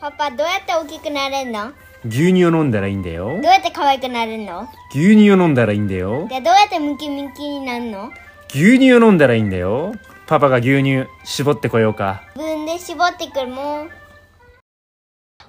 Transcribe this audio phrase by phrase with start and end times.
[0.00, 1.72] パパどうやって大きくなれるの？
[2.04, 3.44] 牛乳を飲んだらいいんだよどう。
[3.44, 4.68] やって可愛くなるの？
[4.90, 6.28] 牛乳を飲んだらいいんだよ。
[6.28, 8.12] でどうやってムキムキになるの？
[8.50, 9.94] 牛乳を飲んだらいいんだよ。
[10.26, 12.22] パパが牛乳絞ってこようか。
[12.36, 13.90] 自分で絞ってくるもん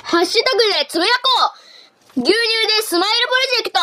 [0.04, 1.54] ハッシュタグでつぶやこ
[2.16, 3.79] う牛乳でスマイルプロジェクト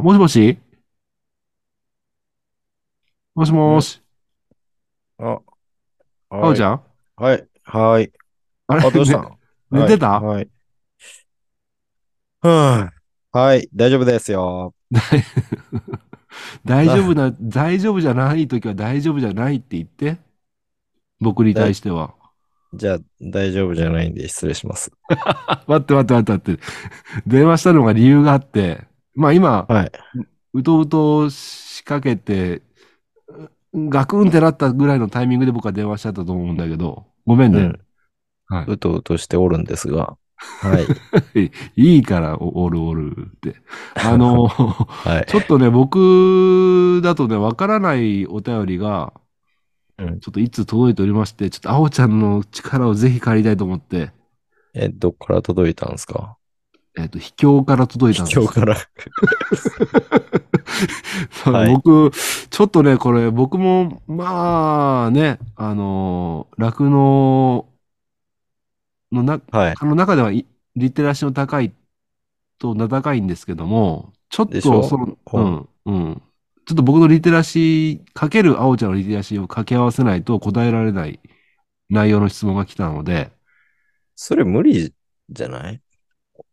[0.00, 0.58] あもしもし？
[3.34, 4.02] もしもーし？
[5.18, 5.38] あ、
[6.30, 6.82] あおちゃん？
[7.16, 8.10] はい、はい。
[8.66, 8.86] あれ？
[8.86, 9.28] あ、どうしたね
[9.70, 10.18] の寝てた？
[10.18, 10.48] はい。
[12.40, 14.74] はいはい、大丈夫ですよ。
[16.64, 20.16] 大丈夫な、大丈夫じゃないときは大丈夫じゃないって言って。
[21.20, 22.14] 僕に対しては。
[22.72, 24.90] じゃあ、大丈夫じゃないんで失礼します。
[25.26, 26.62] あ 待って待って待って待って。
[27.26, 28.89] 電話したのが理由があって。
[29.14, 29.92] まあ今、はい。
[30.54, 32.62] うとうと仕掛けて、
[33.74, 37.06] ガクンってなったぐらいのタイミングで僕は電話しちゃったと思うんだけど。
[37.26, 37.60] ごめんね。
[37.60, 37.80] うん。
[38.48, 40.16] はうとうとしておるんですが。
[40.60, 40.78] は
[41.34, 41.40] い。
[41.40, 41.50] い。
[41.76, 43.56] いいから、おおるおるって。
[43.94, 45.26] あの、はい。
[45.26, 49.12] ちょっとね、僕だとね、わからないお便りが、
[49.98, 54.12] うんちょっといつ届いておりまして、ちょっとあおちゃんの力をぜひ借りたいと思って、
[54.72, 56.38] え、どっから届いたんですか？
[57.00, 58.76] えっ、と、秘境から届いたんです今日から。
[61.44, 62.10] はい僕、
[62.50, 67.66] ちょっとね、これ、僕も、まあね、あの、酪農
[69.12, 69.74] のな、はい。
[69.78, 71.72] あの中ではいリテラシーの高い
[72.58, 76.22] と名高いんですけども、ちょっとその、うほん、うん。
[76.66, 81.18] ちょっと僕のリテラシー、かける青ちゃんのリテラシーを掛け合わせないと答えられない
[81.88, 83.32] 内容の質問が来たので、
[84.14, 84.92] それ無理
[85.30, 85.80] じゃない？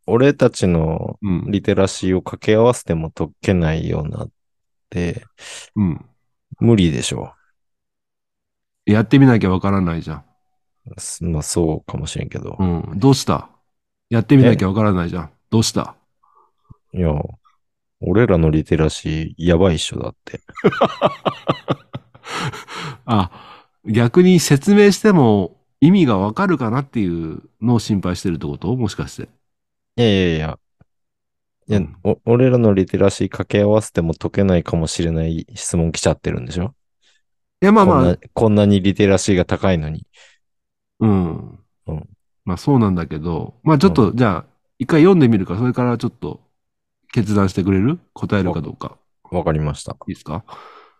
[0.07, 4.29] 俺たちのうん、リテラシーを掛け合わせても解けないようなっ
[4.89, 5.23] て、
[5.75, 6.05] うん。
[6.59, 7.33] 無理でしょ
[8.85, 10.23] やってみなきゃわからないじゃん。
[11.21, 12.55] まあそうかもしれんけど。
[12.57, 12.93] うん。
[12.95, 13.49] どうした？
[14.09, 15.31] やってみなきゃわからないじゃん。
[15.49, 15.97] どうした？
[16.93, 17.11] いや、
[17.99, 20.39] 俺らのリテラシーやばいっしょだって。
[23.05, 23.29] あ、
[23.85, 28.73] 逆に説明しても意味がわかるかなっていうのを心配してるってこと？
[28.73, 29.27] もしかして。
[29.97, 30.59] いやいやいや。
[31.69, 36.73] いや、うんお俺らのリテラシー掛け合わせても解けないかもしれない質問来ちゃってるんでしょ？
[37.61, 40.05] いや、まあまあこんな、こんなにリテラシーが高いのに。
[40.99, 41.59] うん。
[41.87, 42.09] うん
[42.45, 44.45] まあそうなんだけど、まあちょっと、じゃあ、
[44.79, 46.39] 一回読んでみるか、それからちょっと
[47.11, 47.99] 決断してくれる？
[48.13, 48.97] 答えるかどうか。
[49.29, 49.97] わかりました。
[50.07, 50.45] いいですか、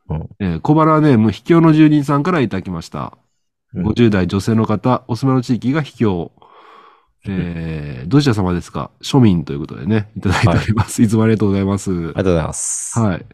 [0.09, 3.17] うんえー小腹ネーム、秘境の住人さんからいただきました。
[3.73, 6.33] うん50代女性の方、お住まいの地域が秘境。
[7.29, 8.91] えー、どちら様ですか？
[9.01, 11.01] 庶民ということでね、いただいております。
[11.01, 11.91] い、つもありがとうございます。
[11.91, 12.99] ありがとうございます。
[12.99, 13.25] はい。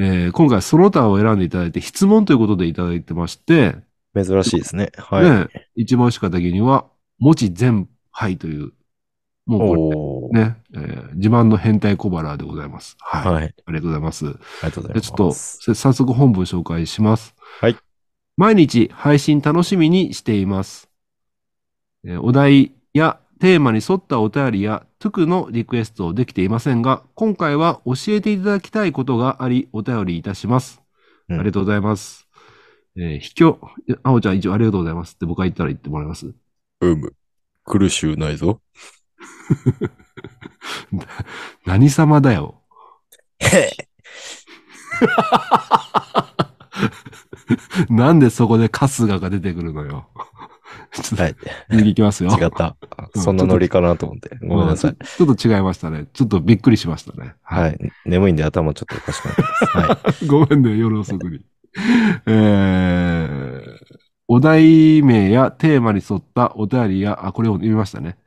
[0.00, 3.76] えー今回その他を選んでいただいて質問ということでいただいてまして、
[4.14, 4.92] 珍しいですね。
[4.96, 5.24] はい。
[5.24, 6.86] ね、一番しか的には、
[7.18, 8.72] 文字全杯という、
[9.46, 12.96] もうこれね、えー自慢の変態小腹でございます。
[13.00, 13.32] はい。
[13.32, 13.44] はい。
[13.44, 14.26] ありがとうございます。
[14.26, 15.00] ありがとうございます。
[15.00, 17.34] でちょっと、せ早速本文紹介します。
[17.60, 17.76] はい。
[18.36, 20.88] 毎日配信楽しみにしています。
[22.04, 30.82] えーお題やテーマに沿ったお便りやトゥクのリクエストできていませんが、今回は教えていただきたいことがあり、お便りいたします。
[31.28, 32.26] うんありがとうございます。
[32.96, 36.34] えー、秘境、いやあおちゃん一応ありがとうございますって僕が言ったら言ってもらいます？
[36.80, 37.14] うむ。
[37.64, 38.60] 苦しゅうないぞ。
[41.66, 42.62] 何様だよ。
[43.40, 43.70] へ
[47.88, 50.08] なんでそこで春日が出てくるのよ。
[50.92, 51.36] ちょっとはい。
[51.70, 52.30] 次行きますよ。
[52.30, 52.76] 違った。
[53.14, 54.36] うんそんなノリかなと思って。
[54.42, 54.96] ごめんなさい。
[54.96, 56.06] ちょちょっと違いましたね。
[56.12, 57.34] ちょっとびっくりしましたね。
[57.42, 57.68] は。
[57.68, 57.78] い。
[58.04, 59.64] 眠いんで頭ちょっとおかしくなってます。
[59.64, 60.26] はい。
[60.28, 61.44] ごめんね、夜遅くに。
[62.26, 63.78] えー、
[64.26, 68.18] お題名やテーマに沿ったお便りや、あ、これを読みましたね。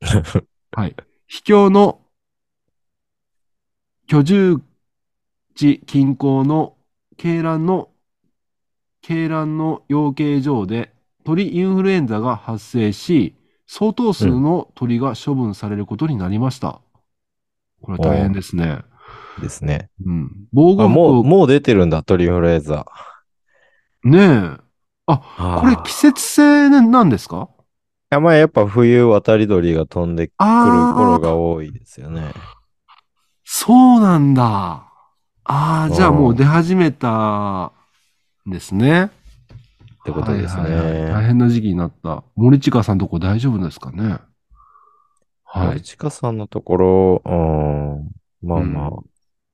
[0.72, 0.96] はい。
[1.26, 2.00] 秘境の
[4.06, 4.60] 居住
[5.54, 6.76] 地近郊の
[7.22, 7.90] 鶏卵の、
[9.02, 10.92] 鶏卵の養鶏場で
[11.24, 13.34] 鳥インフルエンザが発生し、
[13.66, 16.80] 相当数の鳥が処分されることになりました。
[17.82, 18.78] これは大変ですね。
[19.40, 19.88] ですね。
[20.04, 20.30] うん。
[20.52, 22.86] 防護あ、服をもう、もう出てるんだ、鳥インフルエンザ。
[24.04, 24.70] ねえ。
[25.06, 27.48] これ季節性なんですか？
[28.12, 32.32] いや、まあやっぱ冬渡り鳥が飛んでくるあ頃あ、が多いですよね。
[33.44, 34.86] そうなんだ。
[35.44, 37.72] ああ、じゃあうんもう出始めた
[38.46, 39.10] んですね。
[40.00, 40.62] ってことですね。
[40.62, 42.24] はいはいはい大変な時期になった。
[42.36, 44.18] 森近さんとこ大丈夫ですかね？
[45.44, 45.66] はい。
[45.68, 47.28] 森近さんのところ、う
[48.46, 48.90] ん、まあま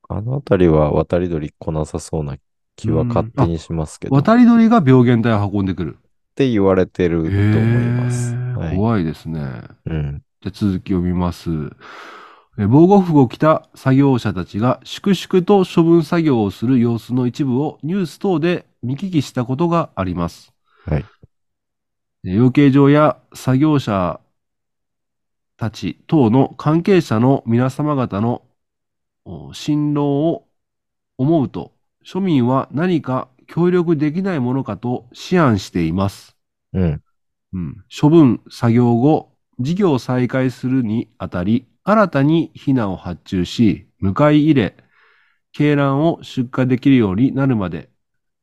[0.09, 2.37] あ、あのあたりは渡り鳥来なさそうな
[2.77, 5.99] 気は勝手にしますけど、っ渡り鳥が病原体を運んでくる。
[6.37, 8.35] て言われてると思います。
[8.35, 8.77] はい。
[8.77, 9.41] 怖いですね。
[9.87, 10.23] うん。
[10.43, 11.51] じゃあ続きを見ます。
[12.59, 20.55] え防護服を着た作業者たちが粛々と処分作業をする様子の一部をニュース等で見聞きしたことがあります。
[20.85, 21.05] はい。
[22.25, 24.21] え養鶏場や作業者
[25.57, 28.43] たち等の関係者の皆様方の
[29.25, 30.47] お辛労を
[31.19, 31.73] 思うと、
[32.05, 36.37] 庶民は何か協力できないものかと思案しています。
[36.73, 37.03] うん。
[37.55, 44.77] うん、処分作業後、事業を再開するにあたり、新たに避難を発注し、迎え入れ、
[45.59, 47.89] 鶏卵を出荷できるようになるまで、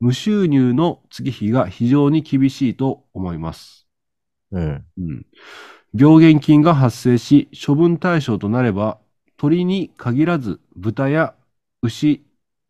[0.03, 3.87] 無収入の月日が非常に厳しいと思います。
[4.51, 4.85] うん。
[4.97, 5.25] うん、
[5.97, 8.99] 病原菌が発生し、処分対象となれば、
[9.37, 11.35] 鳥に限らず豚や
[11.81, 12.21] 牛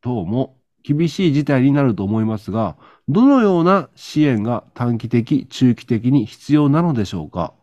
[0.01, 2.77] 等も厳しい事態になると思いますが、
[3.07, 7.55] どのような支援が短期的、中期的に必要なのでしょうか？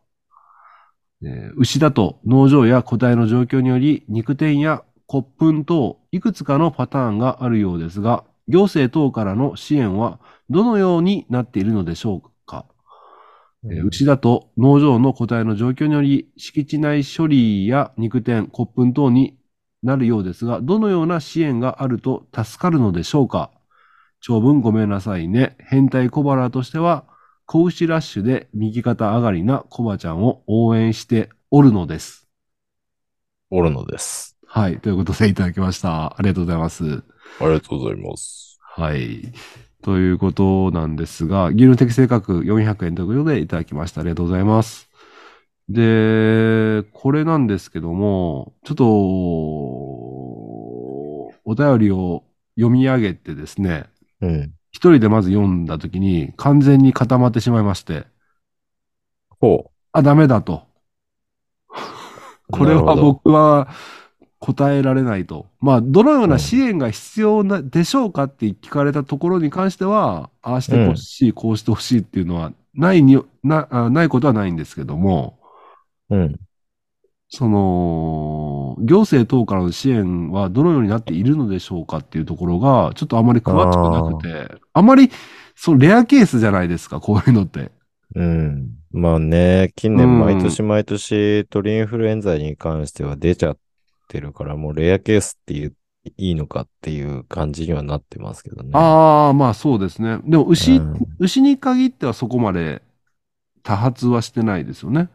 [1.23, 10.19] えー牛だと農場や個体の状況により肉店や骨粉等いくつかのパターンがあるようですが、行政等からの支援は
[10.51, 12.67] どのようになっているのでしょうか？
[13.65, 19.39] えー牛だと農場の個体の状況により敷地内処理や肉店、骨粉等に
[19.83, 23.51] なるようですが、どのような支援があると助かるのでしょうか？
[24.21, 25.57] 長文ごめんなさいね。
[25.59, 27.05] 変態小腹としては、
[27.47, 32.29] 子牛ラッシュで右肩上がりなコバちゃんを応援しておるのです。
[33.51, 34.37] おるのです。
[34.47, 34.79] はい。
[34.79, 36.17] ということでいただきました。
[36.17, 37.03] ありがとうございます。
[37.39, 38.59] ありがとうございます。
[38.61, 39.33] はい。
[39.83, 44.01] ということなんですが、牛乳適正価格400円ということでいただきました。
[44.03, 44.91] ありがとうございます。
[45.69, 48.85] で、これなんですけども、ちょっと、
[51.45, 52.25] お便りを
[52.57, 53.87] 読み上げてですね、
[54.21, 54.53] うん。
[54.73, 58.07] 一人でまず読んだときに完全に固まってしまいまして、
[59.41, 60.63] ほあ、ダメだと。
[61.71, 61.73] う。
[62.53, 63.69] これは僕は
[64.41, 65.47] 答えられないと。
[65.61, 75.39] まあ、どのような支援が必要な、でしょうかって聞かれたところに関しては、ああしてほしい、こうしてほしいっていうのは、ないに、な、あないことはないんですけども、
[76.09, 76.37] うん。
[77.29, 85.11] その、行政等からの支援はどのようになっているのでしょうかっていうところが、ちょっとあまり詳しくなくて、あまり、
[85.55, 87.71] そのレアケースじゃないですか、こういうのって。
[88.15, 88.71] うん。
[88.91, 93.59] まあね、近うん年毎年毎年鳥インフルエンザに関しては出ちゃっ
[94.11, 95.75] てるから、もうレアケースっていう、
[96.17, 98.71] いいのかっていう感じにはなってますけどね。
[98.73, 100.19] ああ、まあそうですね。
[100.25, 102.81] でも牛、うん牛に限ってはそこまで
[103.63, 105.11] 多発はしてないですよね。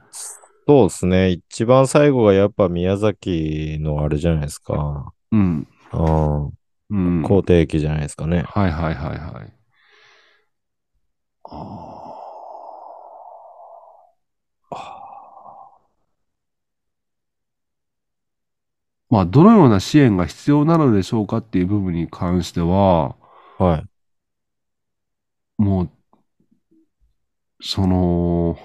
[0.68, 1.30] そうですね。
[1.31, 5.12] 一番最後がやっぱ宮崎のあれじゃないですか。
[5.31, 5.68] うん。
[5.94, 6.45] うん。
[6.45, 7.25] うん。
[7.25, 8.44] 肯定駅じゃないですかね。
[8.48, 9.53] はいはいはいはい。
[11.44, 12.05] あ
[19.10, 23.16] まあ、どのような支援が必要なのでしょうかっていう部分に関しては、
[23.57, 23.86] はい。
[25.57, 25.90] もう、
[27.62, 28.57] その、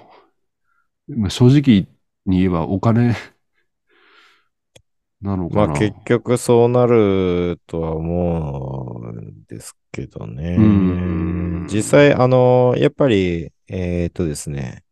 [1.07, 1.87] まあ正直
[2.25, 3.15] に言えばお金
[5.21, 5.67] なのかな。
[5.67, 11.67] まあ結局そうなるとは思うんですけどねうん。
[11.71, 14.83] 実際、あの、やっぱり、えっとですね、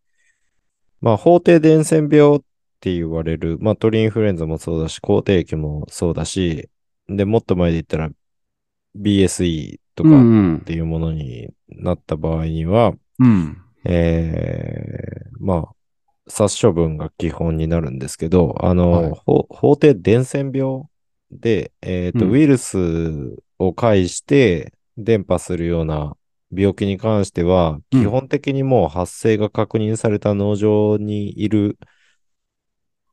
[1.02, 2.42] まあ法定伝染病っ
[2.80, 6.70] て言われる、まあ鳥インフルエンザもそうだし、口蹄疫もそうだし、
[7.08, 8.10] で、もっと前で言ったら
[8.96, 13.58] BSE とかっていうものになった場合には、うん。
[13.86, 15.76] えーまあ、
[16.28, 19.12] 殺処分が基本になるんですけど、あの、はい。
[19.26, 20.84] ほ法定伝染病
[21.32, 22.32] で、えっと、うん。
[22.32, 22.78] ウイルス
[23.58, 26.16] を介して伝播するような
[26.52, 28.02] 病気に関しては、うん。
[28.02, 31.78] 基本的にもう発生が確認された農場にいる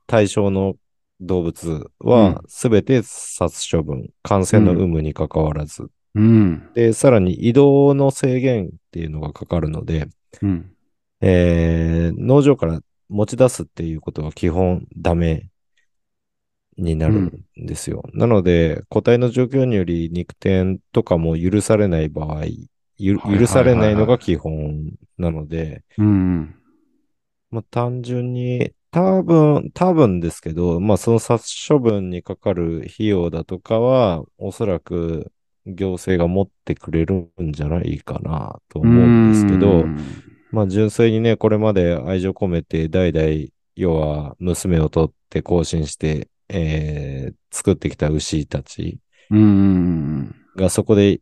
[0.07, 0.77] 対象の
[1.21, 6.73] 動物うんは、すべて殺処分、感染の有無に関わらず、うん。
[6.75, 10.09] で、さらに移動の制限っていうのがかかるので、
[10.43, 10.73] うん。
[11.21, 15.49] えー農場から持ち出すっていうことは基本ダメ
[16.77, 18.03] になるんですよ。
[18.13, 22.45] なので、個体の状況により肉店とかも許されない場合、
[22.99, 26.55] 許されないのが基本なので、うん。
[27.51, 35.31] まあ、単純に、多分、多分ですけど、まあ、その殺処分にかかる費用だとかは、おそらく、
[35.67, 39.85] 行政が持ってくれるんじゃないかなと思うんですけど、
[40.51, 48.99] まあ純粋にね、これまで愛情込めて代々、要は娘を取って更新して、えー作ってきた牛たち。
[50.57, 51.21] がそこで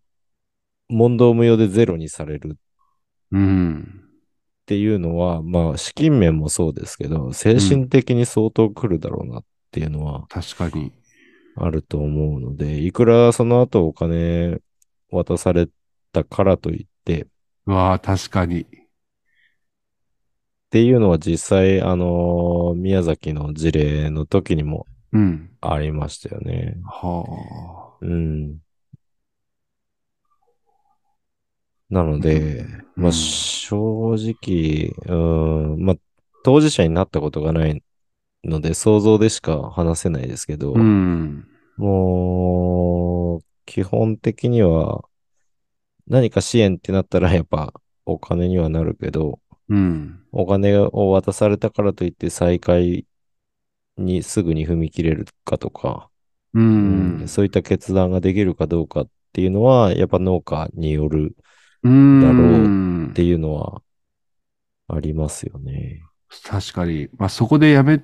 [0.88, 2.56] 問答無用でゼロにされる
[3.32, 4.03] うん。
[4.64, 10.90] っていうのは、まあ資金面もそうですけど、精神的に相当来るだろうなっていうのは確かに。
[11.56, 14.58] あると思うので、いくらその後お金
[15.10, 15.68] 渡され
[16.12, 17.28] たからといって、
[17.66, 18.62] うわあ、確かに。
[18.62, 18.66] っ
[20.70, 25.50] ていうのは実際、あのー宮崎の事例の時にもうん。
[25.60, 26.76] ありましたよね。
[26.84, 28.58] はうん。
[31.90, 35.96] なので、うんまあ正直、うん、まあ
[36.44, 37.82] 当事者になったことがない
[38.44, 40.80] ので想像でしか話せないですけど、あ。
[40.80, 41.46] うん。
[41.76, 45.04] もう、基本的には
[46.06, 47.72] 何か支援ってなったらやっぱ
[48.04, 50.20] お金にはなるけど、うん。
[50.32, 53.06] お金を渡されたからといって再開
[53.96, 56.10] にすぐに踏み切れるかとか、
[56.52, 57.28] ううんん。
[57.28, 61.34] そういった決断ができるかどうかっていうのは、やっぱ農家によるうん。
[61.84, 63.82] だろっていうのは
[64.88, 66.02] ありますよね。
[66.44, 67.08] 確かに。
[67.16, 68.02] まあ、そこでやめ、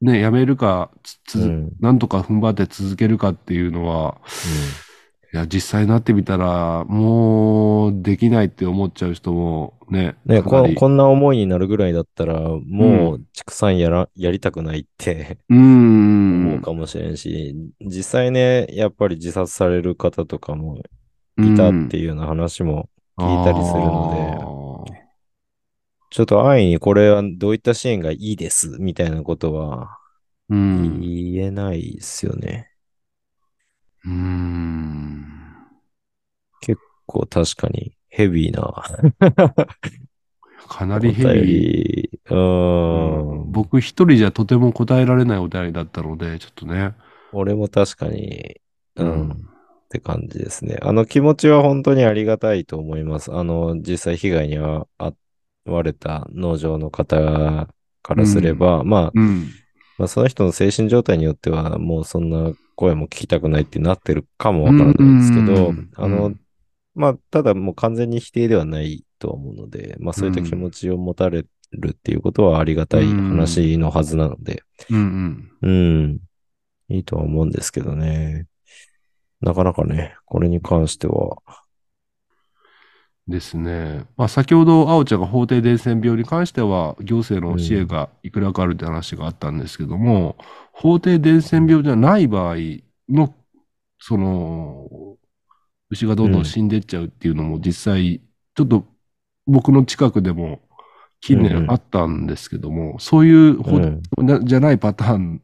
[0.00, 0.90] ね、やめるか、
[1.24, 4.20] つ、うんなんとか踏ん張って続けるかっていうのは、
[5.32, 16.56] いや、実際になってみたら、もう、できないって思っちゃう人もね、ね、ここんな思いになるぐらいだったら、もう畜産やら、やりたくないってう思ん。
[16.56, 20.78] うかもしれんし、実際ね、やっぱり自殺される方とかも
[21.38, 22.88] いたっていうような話も
[23.20, 24.94] 聞いたりするので、
[26.10, 29.98] ちょっと安易にこれはどういった支援がいいですみたいなことは。
[30.48, 32.70] 言えないですよね。
[34.04, 35.30] うん。
[37.10, 38.72] こう確かにヘビーな
[40.68, 41.44] かなりヘビー。
[41.44, 42.20] り。
[42.26, 43.50] うーん。
[43.50, 46.94] 僕一人じゃとても答えられないお便りだったので、ちょっとね。
[47.32, 48.60] 俺も確かに、
[48.94, 49.49] う、うんん
[49.90, 50.78] って感じですね。
[50.82, 53.34] あの気持ちは本当にありがたいと思います。
[53.34, 55.14] あの、実際被害には遭
[55.66, 57.66] われた農場の方
[58.02, 59.48] からすれば、まあ、うん。
[59.98, 66.40] まあ、その人の精神状態によっては、もうそんな声も聞きたくないってなってるかもわからないですけど、うんあの、うん
[66.94, 75.70] まあ、ただもう完全に否定ではないとは思うので、まあ、そういった気持ちを持たれるっていうことはありがたい話のはずなので、うんうん。
[75.70, 75.72] う
[76.08, 76.18] ん、
[76.94, 78.46] いいとは思うんですけどね。
[79.40, 81.38] なかなかね、これに関しては、
[83.28, 84.04] ですね。
[84.16, 90.36] まあ、先ほど、あおちゃんが法定伝染病に関しては、行政の支援がいくらかあるって話があったんですけども、
[90.72, 92.56] 法定伝染病じゃない場合
[93.08, 93.34] の、
[93.98, 94.88] その、
[95.90, 98.20] 牛がどんどん死んでっちゃうっていうのも実際、
[98.54, 98.84] ちょっと
[99.46, 100.60] 僕の近くでも
[101.20, 104.02] 近うんうん年あったんですけども、そういう法うん。
[104.26, 105.42] なじゃないパターン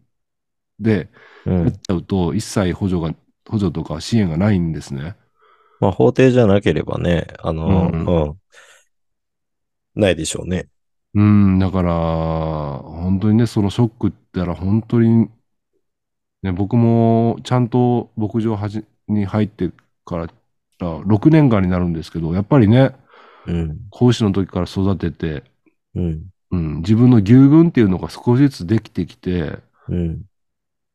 [0.81, 1.11] で
[1.45, 1.63] うん。
[1.65, 3.15] やっちゃうと、一切補助が、
[3.49, 5.17] 補助とか支援がないんですね。
[5.81, 8.37] まあ、法廷じゃなければね、あの、うんうん、
[9.95, 10.69] ないでしょうね。
[11.15, 15.29] うん、だから、本当にね、そのショックってら本当に、
[16.43, 19.71] ね、僕もちゃんと牧場はじに入って
[20.05, 20.29] から
[20.79, 22.95] 6年間になるんですけど、やっぱりね、
[23.47, 25.45] うん、講師の時から育てて、
[25.95, 30.23] うん、うん、自分の牛群っていうのが少しずつできてきて、うん、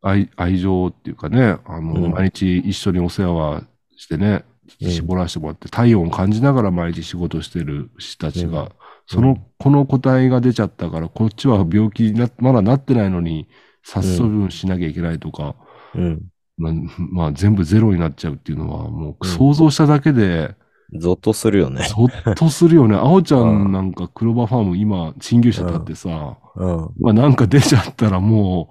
[0.01, 3.63] 愛、愛情っていうかね、あの、うん毎日一緒にお世話は
[3.98, 4.43] してね、
[4.81, 8.70] うん絞らせてもらって、体温を感じながら毎日仕事してる牛たちが、うん
[9.08, 13.50] その、この個体が出ちゃったから、こっちは病気にな、まだなってないのに、
[13.84, 15.55] 殺処分しなきゃいけないとか、
[15.93, 16.22] うん。
[16.58, 20.55] まあ、まあ、全部ゼロになっちゃうっていうのは、もううん想像しただけで、
[20.93, 21.84] ゾッとするよね。
[21.86, 22.96] そっとするよね。
[23.00, 26.89] あおちゃうんんなんか、クローバーファーム今、新牛舎だってさ、うん。
[27.00, 28.70] まあなんか出ちゃったらも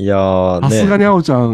[0.00, 0.70] いやう、ーね。
[0.70, 1.48] さすがにあおちゃん、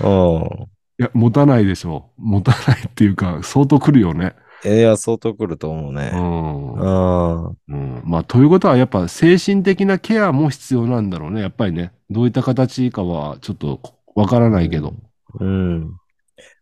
[0.00, 0.68] うん。
[0.98, 2.10] いや、持たないでしょ。
[2.18, 4.34] 持たないっていうか、相当来るよね。
[4.64, 6.10] いや、相当来ると思ううね。
[6.10, 6.74] ん。
[6.74, 7.46] うん。
[7.46, 8.02] うん。
[8.04, 11.40] まあ、ということは、やっぱ精神的なケアも必要なんだろうね。
[11.40, 11.92] やっぱりね。
[12.10, 13.80] どういった形かは、ちょっと
[14.14, 14.94] わからないけど。
[15.40, 15.96] うん。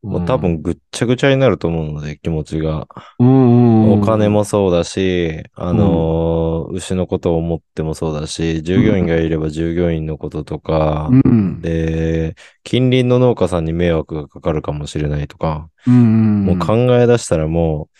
[0.02, 2.88] もう多分ぐっちゃぐちゃになると思うので、気持ちが。
[3.18, 11.60] お金もそうだし、あのー牛のことを思ってもそうだし、従業員がいれば従業員のこととか、うん。
[11.60, 15.68] で、近隣の農家さんに迷惑がかかるかもしれないとか。
[15.86, 17.98] もう考え出したらもう、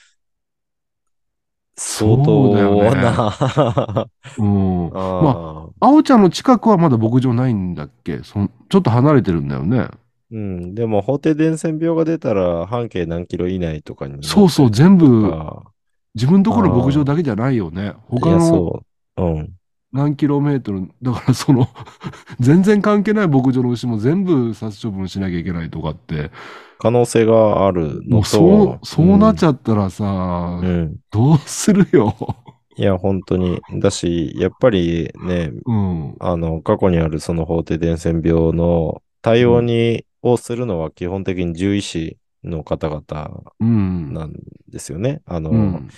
[1.77, 4.87] 相そうだよね当な、 うん。
[4.89, 4.91] あ
[5.23, 8.23] まあ、あおちゃんの近くはまだ牧場ないんだっけ？
[8.23, 9.89] そんちょっと離れてるんだよね。
[10.33, 10.75] うん。
[10.75, 14.23] でも、法定伝染病が出たら、半径何キロ以内とかに。
[14.23, 15.63] そうそう、全部、あ
[16.15, 17.95] 自分ところの牧場だけじゃないよね。
[18.09, 18.83] 他の。
[19.93, 21.69] 何キロメートル、だからその、
[22.39, 26.31] 全然関係ない牧場の牛も全部殺処分しなきゃいけないとかって、
[26.79, 28.25] 可能性があるのと。
[28.25, 30.97] そう、そうなっちゃゃったらさ、うん。
[31.11, 32.15] どうするよ。
[32.77, 33.61] いや、本当に。
[33.81, 36.17] だし、やっぱりね、うん。
[36.21, 44.13] あの、過去にあるその法定伝染病の対応に、をするのは基本的に獣医師の方々うん。
[44.13, 44.33] なん
[44.69, 45.23] ですよね。
[45.27, 45.89] あの、うん。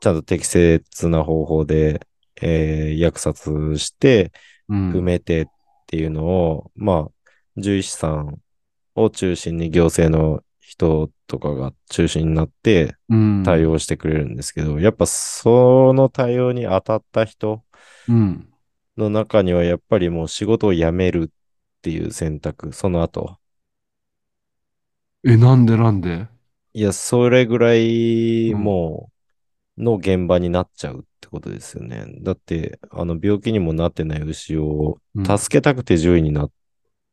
[0.00, 2.06] ちゃんと適切な方法で、
[2.40, 4.32] えー薬殺して、
[4.68, 4.90] うん。
[4.92, 5.46] 埋めてっ
[5.86, 8.40] ていうのを、まあ、獣医師さん
[8.94, 17.62] を中心に行政の人とかが中心になってうん対応してくれるんですけど、やっぱその対応に当たった人
[18.08, 18.48] うん。
[18.96, 21.32] の中にはやっぱりもう仕事を辞める
[21.82, 23.38] っていう選択、その後。
[25.26, 26.28] え、なんでなんで？
[26.74, 29.10] いや、それぐらいうんも
[29.76, 32.06] うの現場になっちゃうってことですよね。
[32.20, 36.52] だって、あの病気にもなってない牛をうん助けたくて獣医になっ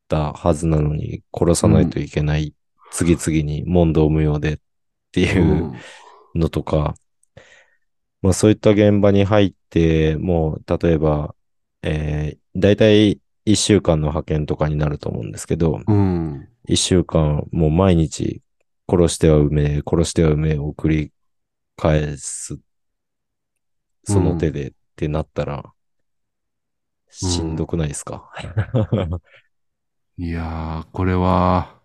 [0.07, 2.53] たはずなのに殺さないといけない。
[2.91, 4.57] 次々に問答無用でっ
[5.11, 5.73] ていう
[6.35, 6.93] のとか、
[8.21, 11.33] まあそういった現場に入って、もう例えば、
[11.81, 16.47] えー、だいたい1週間の派遣とかになると思うんですけど、うん。
[16.67, 18.41] 一週間、もう毎日、
[18.89, 21.11] 殺しては埋め、殺しては埋めを繰り
[21.77, 22.59] 返す、
[24.03, 25.63] その手でってなったら、
[27.09, 28.29] しんどくないですか、
[30.17, 31.79] いやー、これは、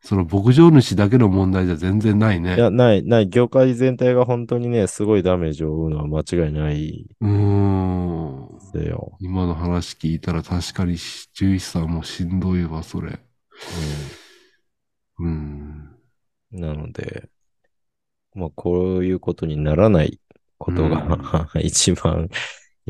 [0.00, 2.54] その牧場主だけの問題じゃ全然ないね。
[2.54, 8.55] いや、ない、ない、業界全体が本当にね、すごいダメージを負うのは間違いないうーん。
[8.76, 9.16] ですよ。
[9.20, 10.96] 今の話聞いたら確かに
[11.34, 13.18] 獣医師さんもしんどいわ、それ。
[15.18, 15.26] うん。
[15.26, 17.28] うん、なので、
[18.34, 20.20] まあ、こういうことにならない
[20.58, 22.28] ことが、 一番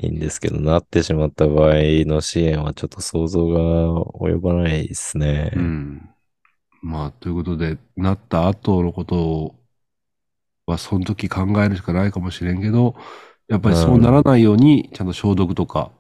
[0.03, 1.75] いいんですけど、なってしまった場合
[2.05, 3.61] の支援はちょっと想像が
[4.21, 5.53] 及ばないですね。
[5.55, 6.11] うん。
[6.83, 9.55] まあ、ということで、なった後のこと
[10.67, 12.97] は、その時考えるしかないかもしれんけど、
[13.49, 15.93] やっぱりそうならないように、ちゃんと消毒とか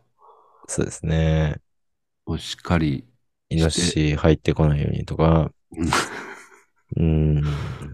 [0.68, 1.56] そうですね。
[2.26, 3.04] をしっかり、
[3.50, 5.52] イノシシ入ってこないようにとか、
[6.96, 7.42] うん、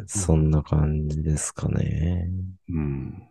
[0.07, 2.31] そんな感じですかね。
[2.69, 3.29] うん。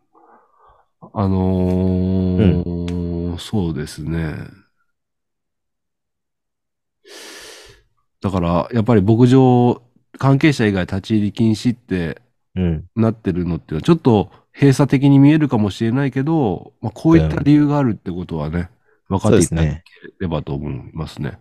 [1.13, 4.35] あのーそうですね。
[8.21, 9.81] だから、やっぱり牧場
[10.19, 12.21] 関係者以外立ち入り禁止って
[12.55, 18.69] うん、なってるのっていうのは、ちょっと閉鎖的に見えるかもしれないけど、まあ、こういった理由があるってことはね、
[19.07, 19.83] 分かっていただけ
[20.19, 21.39] ればと思いますね。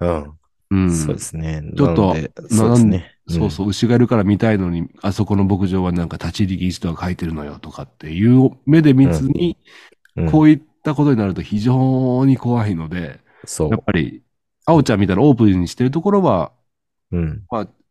[0.00, 0.32] うん、
[0.70, 0.94] うん。
[0.94, 1.62] そうですね。
[1.76, 2.14] ちょっと
[2.48, 3.14] そうですね。
[3.28, 9.56] そうそう、牛がいるから見たいのに、あそこの牧場はなんか立ち入り禁止とか書いてるのよとかっていう目で見ずに、
[10.16, 10.30] うん。
[10.30, 13.82] こういったことになると非常に怖いので、そうやっ。
[13.84, 14.22] ぱり、
[14.64, 16.52] あおちゃんみたいなオープンにしてるところは、
[17.12, 17.42] うん。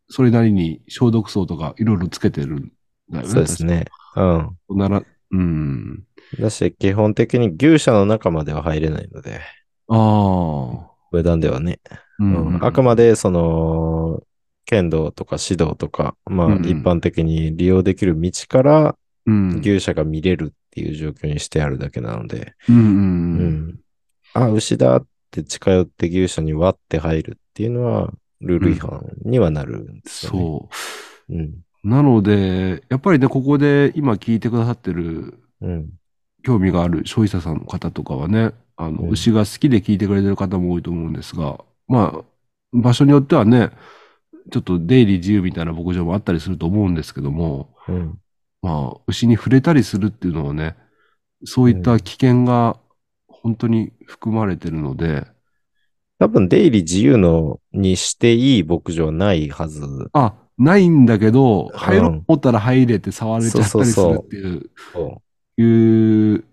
[0.10, 2.72] それなりに消毒層とかいろいろつけてるん
[3.10, 3.30] だよね。
[3.32, 3.86] そうですね。
[4.18, 4.78] うん。
[4.78, 6.04] なら、うん。
[6.40, 9.40] だし、基本的に牛舎の中までは入れないので、
[9.88, 10.92] ああ。
[11.12, 11.80] 上段ではね。
[12.20, 12.28] うう
[12.58, 14.22] んあくまで、その、
[14.66, 19.60] 剣道とか指導とか、まあ、一般的に利用できる道からうん。
[19.60, 23.80] 牛舎が見れるっていう状況にしてあるだけなので、うんううんうん。
[24.34, 30.40] あ、牛だって近寄って牛舎に割って入るっていうのは、ルール違反にはなるんですよね。
[30.40, 30.70] そ
[31.30, 31.34] う。
[31.34, 31.56] うん。
[31.84, 35.90] なので、やっぱりね、ここで今聞いてくださってるうん。
[36.44, 42.26] 興味がある消費者さんの方とかはね、あの、うん牛が好きで聞いてくれてる方も多いと思うんですが、まあ、
[42.74, 43.72] 場所によってはね、
[44.52, 48.20] ちょっと出入り自由みたいな牧場もあったりすると思うんですけども、うん。
[48.62, 50.76] まあ、牛に触れたりするっていうのはね、
[51.44, 52.80] そういった危険が
[53.28, 55.26] 本当に含まれてるので、
[56.20, 59.82] 多分出入り自由のにしていい牧場はないはず。
[60.14, 65.22] あ、ないんだけど、ん入ろうと思ったら入れて触れちゃったりするっていう、そ
[65.58, 66.44] いう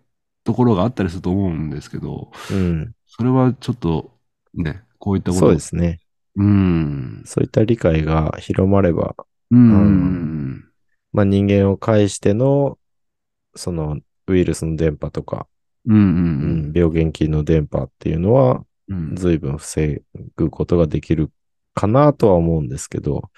[0.45, 2.55] ところがあったりすると思うんですけど、う。
[2.55, 2.93] うん。
[3.07, 4.13] それはちょっと
[4.55, 5.47] ね、こういったこと。
[5.47, 6.01] そうですね。
[6.37, 7.23] うん。
[7.25, 9.15] そういった理解が広まれば、
[9.51, 10.65] うん。
[11.13, 12.79] まあ人間を介しての、
[13.55, 15.47] そのウイルスの電波とか、
[15.87, 15.97] うん。
[15.97, 16.73] ううんん。
[16.75, 19.17] 病原菌の電波っていうのは、うん。
[19.17, 20.03] 随分防
[20.37, 21.31] ぐことができる
[21.75, 23.31] かなとは思うんですけど、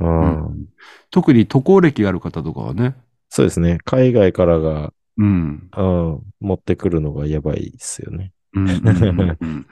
[0.00, 0.24] ううん
[0.62, 0.68] ん
[1.10, 2.94] 特に渡航歴がある方とかはね、
[3.28, 3.78] そうですね。
[3.84, 5.70] 海外からが、うん。
[5.76, 8.32] うん、持ってくるのがやばいですよね。
[8.54, 9.66] うんうんうんうん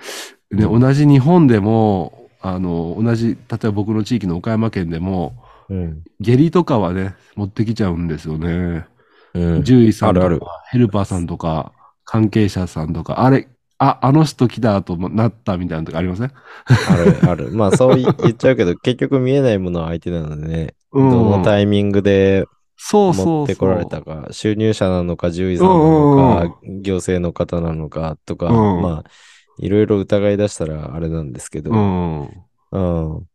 [0.53, 3.37] ね、同じ日本でも、あの、同じ、例え
[3.67, 6.05] ば僕の地域の岡山県でも、うん。
[6.21, 8.87] 下痢とかはね、持ってきちゃうんですよね。
[9.35, 9.62] うん。
[9.65, 11.73] 獣医さんとか、ヘルパーさんとか、
[12.05, 16.33] 関係者さんとか、あれ、あ、あの人来たとなったみたいなのとかありません？
[16.89, 17.51] ある、ある。
[17.57, 23.35] まあ、そう言っちゃうけど、結局見えないものは相手なのでね、うんどのタイミングでそうそうそう。
[23.39, 29.11] 持ってこられたか、収入者なのか、獣医さんなのか、行政の方なのかとか、うんまあ、
[29.59, 32.21] いろいろ疑い出したらあれなんですけど、うん。
[32.23, 32.79] う
[33.19, 33.29] ん。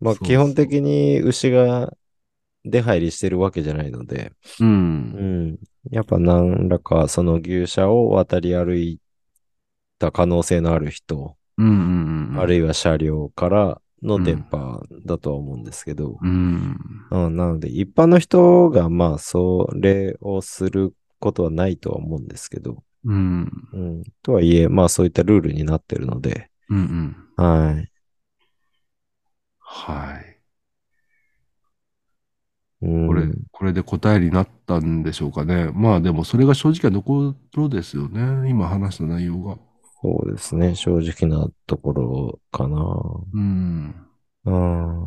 [0.00, 1.92] まあ、そう基本的に牛が
[2.64, 4.64] 出入りしてるわけじゃないので、う。
[4.64, 5.58] うんん。
[5.90, 9.00] やっぱ何らかその牛舎を渡り歩い
[10.02, 12.40] た可能性のある人、うんうんうん。
[12.40, 16.76] あるいは車両からの電波だとは思うんですけど、うん。
[17.10, 23.50] うん、なので一般の人がまあそれをすることはないとは思うんですけど、うん。
[23.72, 24.02] うん。
[24.22, 27.44] とはいえ、まあそういったルールになってるので、うんうん。
[27.44, 27.88] はい。
[29.58, 30.38] はい。
[32.82, 35.70] うん、これ、これで答えになったんでしょうかね。
[35.72, 38.50] まあでもそれが正直なところですよね。
[38.50, 39.56] 今話した内容が。
[40.02, 40.74] そうですね。
[40.74, 42.76] 正直なところかな。
[43.32, 43.94] うん。
[44.44, 45.06] うん。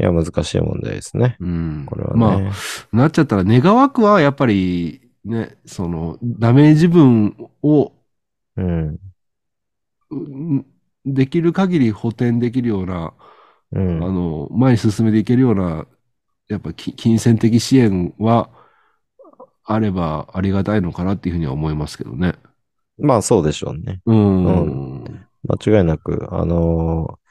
[0.00, 1.36] いや、難しい問題ですね。
[1.38, 1.86] うん。
[1.86, 2.18] これはね。
[2.18, 7.92] まあ、なっちゃったら願わくはやっぱりね、そのダメージ分を
[8.56, 8.98] うん。
[10.10, 10.66] うん
[11.04, 13.14] できる限り補填できるような、あ
[13.72, 13.98] うん。
[13.98, 15.86] の、前に進めていけるような、
[16.48, 18.50] やっぱき金銭的支援は
[19.64, 22.34] あればありがたいのかなっていうふうには思いますけどね。
[22.98, 24.00] まあそうでしょうね。
[24.06, 25.26] うん。
[25.44, 27.22] 間違いなく、あのー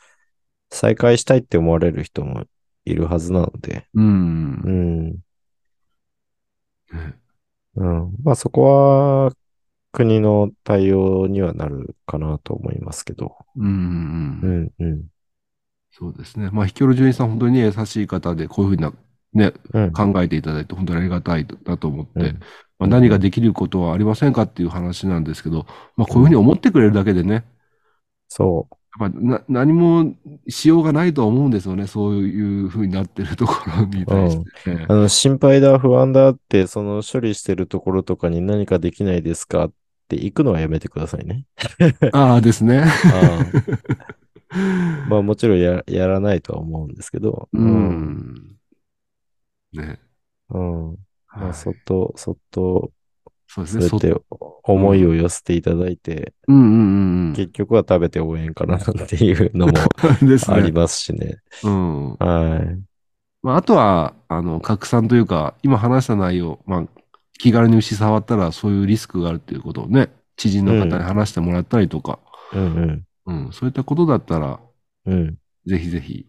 [0.74, 2.46] 再開したいって思われる人も
[2.86, 4.70] いるはずなので、うんう。
[4.70, 5.10] ん。
[5.12, 5.15] ね
[7.76, 8.15] うん。
[8.24, 9.32] まあそこは
[9.91, 13.36] 国の対応にはなるかなと思いますけど。
[13.58, 13.72] うんうん
[14.41, 14.63] ううん。
[14.63, 15.04] ん、うん。
[15.91, 16.50] そうですね。
[16.52, 18.94] まあ、ひきょろじゅんいさん、本当にね、優しい方で、こういうふうな、
[19.34, 19.91] ね、うん。
[19.91, 22.39] 考えていただいて、本当にありがたいなと思って、うん
[22.82, 27.46] まあ、何ができることはありませんかっていう話なんですけど、まあ、こういうふうに思ってくれるだけでね、
[28.28, 28.67] そ
[29.00, 30.15] やっぱな何も
[30.50, 31.88] しようがないとは思うんですよね。
[31.88, 34.91] そういうふうになってるところに対して、ねう。
[34.91, 39.72] あの、心配だ、不安だって、その処理してるところとかに何かできないですかっ
[40.10, 41.46] て行くのはやめてくださいね。
[42.12, 42.84] ああですね。
[42.84, 42.89] あ
[44.54, 44.58] あ
[45.08, 47.48] まあもちろんややらないとは思うんですけど。
[47.54, 47.63] う。
[47.63, 48.58] ん。
[49.73, 49.99] ね。
[50.49, 50.97] うん。
[51.34, 52.91] まあ、はいそっと、そっと、
[53.47, 53.89] そうですね。
[53.89, 54.23] そやって
[54.63, 57.34] 思いを寄せていただいて、うんうんうんうん。
[57.34, 59.73] 結局は食べて応援かなっていうのも
[60.21, 60.38] ね。
[60.47, 61.38] ありますしね。
[61.63, 62.15] うん。
[62.15, 62.81] はい。
[63.43, 66.88] まあ、あとは、あの、拡散というか、今話した内容、まあ、
[67.39, 72.19] 気軽に牛触ったらそういうリスクがあるっていうことをね、知人の方に話してもらったりとか、
[72.53, 74.60] うんうん、そういったことだったら、
[75.05, 75.13] うん。
[75.13, 75.38] うん。
[75.65, 76.25] ぜひぜひ、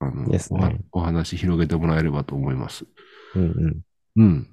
[0.00, 2.86] あの、ですねおはお話広げてもらえればと思います。
[3.34, 3.80] うんうん。
[4.16, 4.48] うん。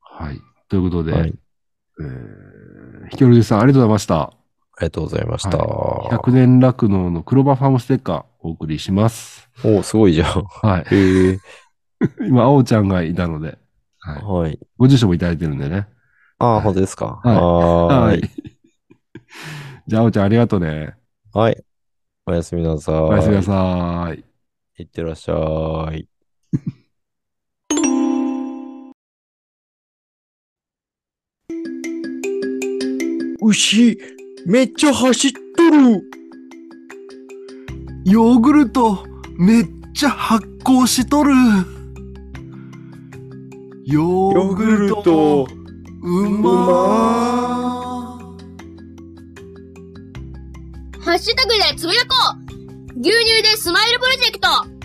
[0.00, 0.40] はい。
[0.68, 1.34] ということで、はい。
[2.00, 4.20] えー、ひきょろじさん、ありがとうございました。
[4.22, 4.30] あ
[4.80, 5.58] りがとうございました。
[5.58, 9.48] 100年酪農の黒羽ファームステッカーお送りします。
[9.64, 10.44] おすごいじゃん。
[10.44, 10.94] はい。
[10.94, 11.38] へえ。
[12.26, 13.58] 今、あおちゃんがいたので、
[13.98, 14.22] はい。
[14.22, 14.58] はい。
[14.78, 15.86] ご住所もいただいてるんでね。
[16.38, 17.20] ああ、本当ですか。
[17.22, 18.30] はいはーい。。
[19.86, 20.94] じゃあ、あおちゃんありがとうね。
[21.34, 21.62] はい。
[22.26, 22.94] おやすみなさい。
[22.96, 24.24] おやすみなさい。
[24.82, 26.06] いってらっしゃい。
[33.42, 33.98] 牛、
[34.46, 36.02] めっちゃ走っとる。
[38.04, 39.04] ヨーグルト、
[39.38, 41.32] めっちゃ発酵しとる。
[43.84, 45.46] ヨーグルト、
[46.02, 47.79] うまハ
[51.20, 52.16] シュタグでつぶやこ
[52.96, 53.00] う。
[53.00, 54.79] 牛乳でスマイルプロジェクト。